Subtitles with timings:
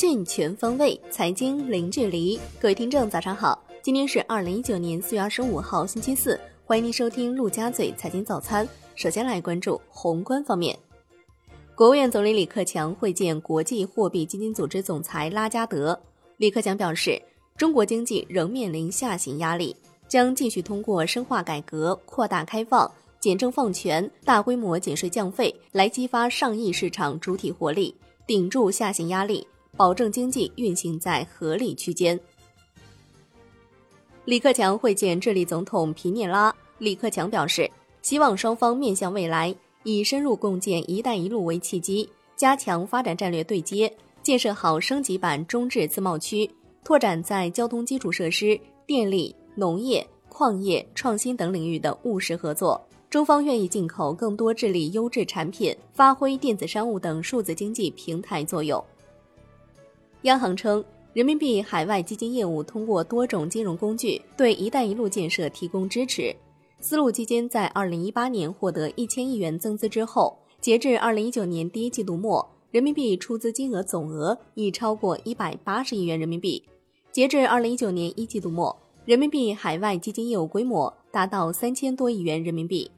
[0.00, 2.38] 讯全方位，财经零距离。
[2.60, 3.60] 各位听众，早上好！
[3.82, 6.38] 今天是二零一九年四月二十五号，星期四。
[6.64, 8.64] 欢迎您收听陆家嘴财经早餐。
[8.94, 10.78] 首先来关注宏观方面，
[11.74, 16.00] 国务院总理李克强会见国际货币基金组织总裁拉加德。
[16.36, 17.20] 李克强表示，
[17.56, 19.74] 中国经济仍面临下行压力，
[20.06, 22.88] 将继续通过深化改革、扩大开放、
[23.18, 27.92] 简政放权、大规模减税降费来激发上亿市场主体活力，
[28.28, 29.44] 顶住下行压力。
[29.78, 32.18] 保证经济运行在合理区间。
[34.24, 36.52] 李克强会见智利总统皮涅拉。
[36.78, 37.70] 李克强表示，
[38.02, 39.54] 希望双方面向未来，
[39.84, 46.50] 以深入共建“一带一路”为契机，加强发展战略对接，建设好升级版中智自贸区，
[46.82, 52.84] 拓展在交通基础设施、电力、农业、矿业、创新等领域的务实合作。
[53.08, 58.84] 中方愿意进口更多智利优质产品，发挥电子商务等数字经济平台作用。
[60.22, 66.34] 央行称，人民币海外基金业务通过多种金融工具对“一带一路”建设提供支持。
[66.80, 76.64] 丝路基金在二零一八年获得一千亿元增资之后，截至二零一九年第一季度末，人民币出资金额总额已超过一百八十亿元人民币。
[77.12, 82.90] 截至二零一九年一季度末，人民币海外基金业务规模达到三千多亿元人民币。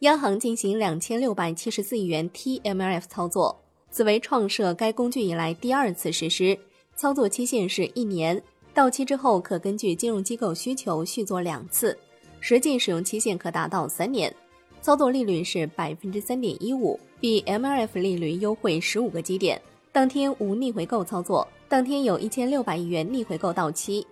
[0.00, 3.61] 央行进行两千六百七十四亿元 TMLF 操作。
[3.92, 6.58] 此为创设该工具以来第二次实施，
[6.96, 11.96] 操作期限是一年，到期之后可根据金融机构需求续做两次，
[12.40, 14.34] 实际使用期限可达到三年。
[14.80, 19.60] 操作利率是百分之三点一五，比 MLF 利率优惠十五个基点。
[19.92, 24.06] 当天无逆回购操作，当天有一千六百亿元逆回购到期。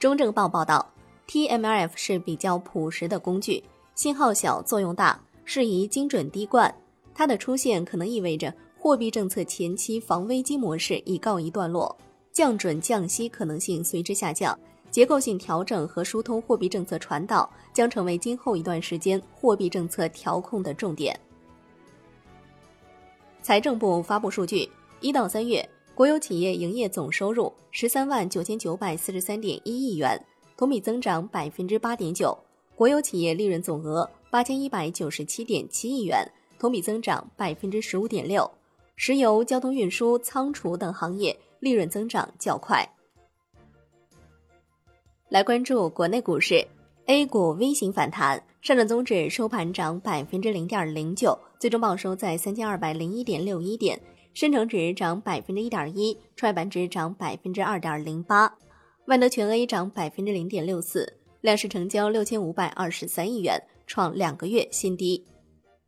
[0.00, 0.92] 中证报报道
[1.28, 3.62] ，TMLF 是比较朴实的工具，
[3.94, 6.74] 信号小，作用大，适宜精准滴灌。
[7.14, 11.96] 它的出现可能意味着货币政策前期防危机模式已告一段落，
[12.32, 14.58] 降准降息可能性随之下降，
[14.90, 21.18] 结构性调整和疏通货币政策传导将成为今后一段时间货币政策调控的重点。
[23.42, 24.68] 财政部发布数据，
[25.00, 30.18] 一到三月，国有企业营业总收入十三万九千九百四十三点一亿元，
[30.56, 32.36] 同比增长百分之八点九；
[32.74, 36.26] 国有企业利润总额八千一百九十七点七亿元。
[36.62, 38.48] 同比增长百分之十五点六，
[38.94, 42.88] 石油、交通运输、仓储等行业利润增长较快。
[45.28, 46.64] 来关注国内股市
[47.06, 53.98] ，A 股微型反弹，上证综指收盘涨百分之零点零九，最终报收在三千二百零一点六一点；
[54.32, 58.56] 深成指涨百分之一点一，创业板指涨百分之二点零八，
[59.06, 65.24] 万德全 A 涨百分之零点六四，两市成交六千五百二十三亿元，创两个月新低。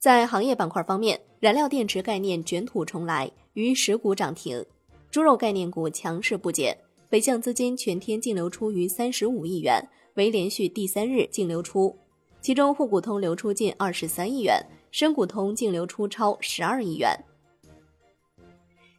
[0.05, 4.63] 在行业板块方面，燃料电池概念卷土重来，逾十股涨停；
[5.11, 6.77] 猪肉概念股强势不减，
[7.09, 9.83] 北向资金全天净流出逾三十五亿元，
[10.17, 11.97] 为连续第三日净流出。
[12.43, 17.19] 其中沪股通流出近二十三亿元，深股通净流出超十二亿元。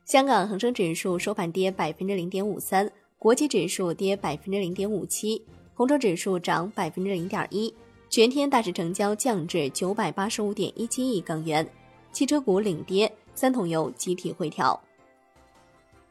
[0.05, 5.45] 香港恒生指数收盘跌百分之零点五三，国际指数跌百分之零点五七，
[5.75, 7.71] 红筹指数涨百分之零点一。
[8.15, 11.67] 全天大市成交降至九百八十五点一七亿港元，
[12.13, 14.81] 汽车股领跌，三桶油集体回调。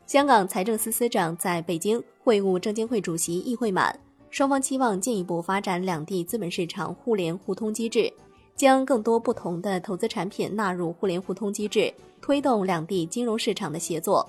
[0.04, 3.98] 香港财政司司长在北京会晤证监会主席易会满，
[4.28, 8.12] 双方期望进一步发展两地资本市场互联互通机制，
[8.54, 14.28] 将更多不同的投资产品纳入互联互通机制，推动两地金融市场的协作。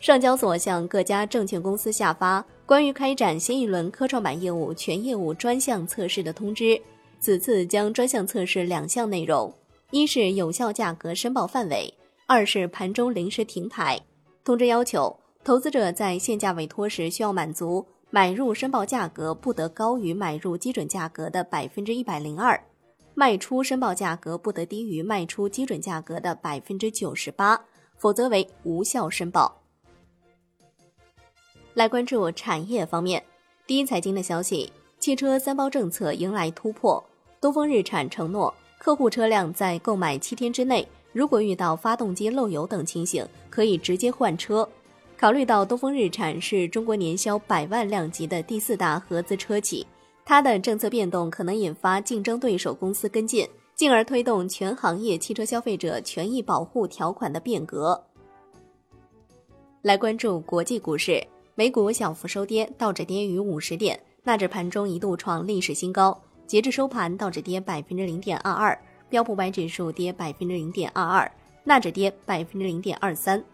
[0.00, 6.80] 上交所向各家证券公司下发关于开展新一轮科创板业务全业务专项测试的通知。
[7.20, 9.52] 此次将专项测试两项内容：
[9.90, 11.92] 一是有效价格申报范围；
[12.26, 14.00] 二是盘中临时停牌。
[14.42, 22.58] 通知要求，投资者在限价委托时需要满足买入申报价格不得高于买入基准价格的百分之一百零二，
[23.14, 27.58] 卖出申报价格不得低于卖出基准价格的百分之九十八，
[27.98, 29.63] 否则为无效申报。
[31.74, 33.20] 来关注产业方面，
[33.66, 37.02] 第一财经的消息，汽车三包政策迎来突破。
[37.40, 44.66] 东风日产承诺，客户车辆在购买七天之内，如果遇到发动机漏油等情形，可以直接换车。
[45.16, 49.84] 考虑到东风日产是中国年销百万辆级的第四大合资车企，
[50.24, 58.00] 它的政策变动可能引发竞争对手公司跟进，进而推动全行业汽车消费者权益保护条款的变革。
[59.82, 61.20] 来关注国际股市。
[61.56, 66.20] 美股小幅收跌，道指跌逾五十点，纳指盘中一度创历史新高。
[66.48, 68.76] 截至收盘，道指跌百分之零点二二，
[69.08, 71.30] 标普百指数跌百分之零点二二，
[71.62, 73.44] 纳指跌百分之零点二三。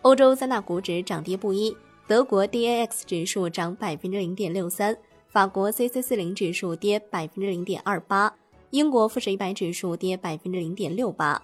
[0.00, 1.76] 欧洲三大股指涨跌不一，
[2.08, 4.96] 德国 DAX 指数涨百分之零点六三，
[5.28, 8.34] 法国 CAC 四零指数跌百分之零点二八，
[8.70, 11.40] 英国富时一百指数跌百分之零点六八。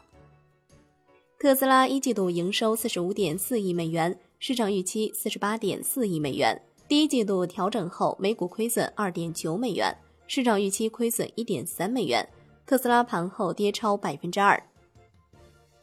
[1.39, 6.61] 特斯拉一季度营收四十五点四亿美元，市场预期四十八点四亿美元。
[6.87, 9.93] 第一季度调整后每股亏损二点九美元，
[10.29, 12.27] 市场预期亏损一点三美元。
[12.65, 14.63] 特斯拉盘后跌超百分之二。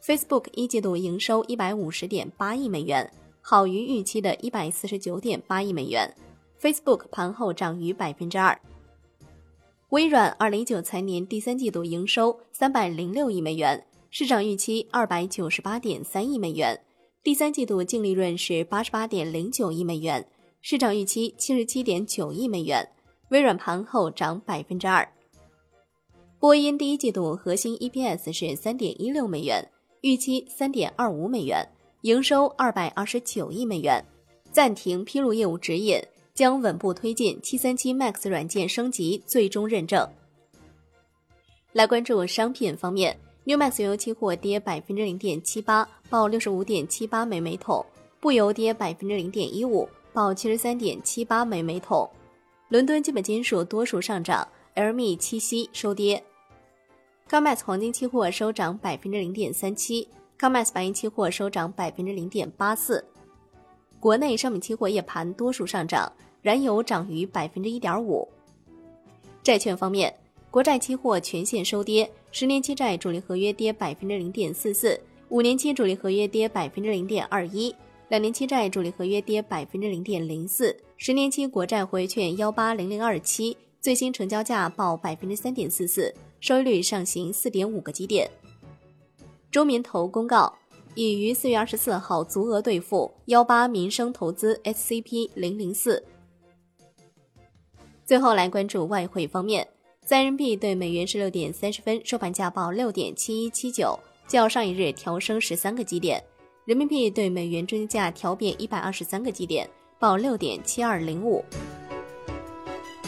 [0.02, 3.12] Facebook 一季度营收一百五十点八亿美元，
[3.42, 6.10] 好于预期的一百四十九点八亿美元。
[6.58, 8.58] Facebook 盘后涨逾百分之二。
[9.90, 13.86] 微软二零一九财年第三季度营收三百零六亿美元。
[14.10, 16.80] 市场预期二百九十八点三亿美元，
[17.26, 20.24] 第三季度净利润是八十八点零九亿美元，
[20.60, 22.88] 市场预期七十七点九亿美元。
[23.30, 25.04] 微软盘后涨百分之二。
[26.38, 29.68] 波音第一季度核心 EPS 是三点一六美元，
[30.02, 31.68] 预期三点二五美元，
[32.02, 34.04] 营收二百二十九亿美元，
[34.52, 36.00] 暂停披露业务指引，
[36.32, 40.08] 将稳步推进七三七 MAX 软件升级最终认证。
[41.72, 43.18] 来关注商品方面。
[43.48, 47.80] New Max 油期货跌百分之零点七八，报六十五点七八美每桶；
[48.18, 52.10] 布油跌百分之零点一五，报七十三点七八美每桶。
[52.70, 56.20] 伦敦基本金属多数上涨，LME 七锡收跌。
[57.30, 60.08] COMEX 黄金期货收涨百分之零点三七
[60.40, 63.04] ，COMEX 白银期货收涨百分之零点八四。
[64.00, 66.12] 国内商品期货夜盘多数上涨，
[66.42, 68.28] 燃油涨逾百分之一点五。
[69.44, 70.12] 债券方面。
[70.56, 74.98] 国债期货全线收跌，十年期债主力合约跌百分之零点四四，
[75.28, 77.74] 五年期主力合约跌百分之零点二一，
[78.08, 88.26] 两年期债主力合约跌百分之零点零四，十年期国债活跃券幺八零零二七最新成交价报百分之三点四四，收益率上行四点五个基点。
[89.50, 90.54] 中民投公告，
[90.94, 96.02] 已于四月二十四号足额兑付幺八民生投资 SCP 零零四。
[98.06, 99.68] 最后来关注外汇方面。
[100.06, 103.98] 在人民币对美元十六点三十分收盘价报六点七一七九，
[104.28, 106.22] 较上一日调升十三个基点。
[106.64, 109.68] 人民币对美元中间价调贬一百二十三个基点，
[109.98, 111.44] 报六点七二零五。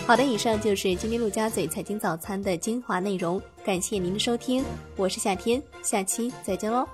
[0.08, 4.64] 好的，以上就是今天陆家嘴财经早餐的精华内容，感谢您的收听，
[4.96, 6.84] 我是夏天，下期再见喽。